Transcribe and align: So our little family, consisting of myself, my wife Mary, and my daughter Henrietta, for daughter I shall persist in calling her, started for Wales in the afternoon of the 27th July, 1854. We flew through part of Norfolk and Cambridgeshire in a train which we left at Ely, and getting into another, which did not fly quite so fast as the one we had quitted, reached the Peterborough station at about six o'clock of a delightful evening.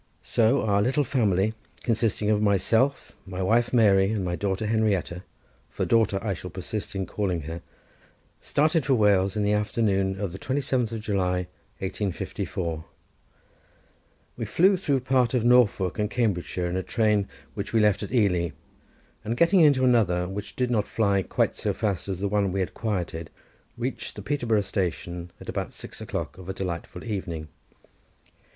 So 0.23 0.63
our 0.63 0.81
little 0.81 1.03
family, 1.03 1.53
consisting 1.83 2.31
of 2.31 2.41
myself, 2.41 3.11
my 3.27 3.43
wife 3.43 3.71
Mary, 3.71 4.09
and 4.11 4.25
my 4.25 4.35
daughter 4.35 4.65
Henrietta, 4.65 5.21
for 5.69 5.85
daughter 5.85 6.17
I 6.23 6.33
shall 6.33 6.49
persist 6.49 6.95
in 6.95 7.05
calling 7.05 7.41
her, 7.43 7.61
started 8.41 8.83
for 8.83 8.95
Wales 8.95 9.35
in 9.35 9.43
the 9.43 9.53
afternoon 9.53 10.19
of 10.19 10.31
the 10.31 10.39
27th 10.39 10.99
July, 11.01 11.45
1854. 11.81 12.83
We 14.37 14.45
flew 14.45 14.75
through 14.75 15.01
part 15.01 15.35
of 15.35 15.43
Norfolk 15.43 15.99
and 15.99 16.09
Cambridgeshire 16.09 16.65
in 16.65 16.77
a 16.77 16.81
train 16.81 17.29
which 17.53 17.71
we 17.71 17.79
left 17.79 18.01
at 18.01 18.11
Ely, 18.11 18.53
and 19.23 19.37
getting 19.37 19.59
into 19.59 19.85
another, 19.85 20.27
which 20.27 20.55
did 20.55 20.71
not 20.71 20.87
fly 20.87 21.21
quite 21.21 21.55
so 21.55 21.73
fast 21.73 22.07
as 22.07 22.17
the 22.17 22.27
one 22.27 22.51
we 22.51 22.61
had 22.61 22.73
quitted, 22.73 23.29
reached 23.77 24.15
the 24.15 24.23
Peterborough 24.23 24.61
station 24.61 25.29
at 25.39 25.47
about 25.47 25.73
six 25.73 26.01
o'clock 26.01 26.39
of 26.39 26.49
a 26.49 26.55
delightful 26.55 27.03
evening. 27.03 27.49